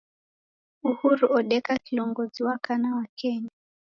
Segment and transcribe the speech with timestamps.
[0.89, 3.51] Uhuru odeka kilongozi wa kana wa kenya.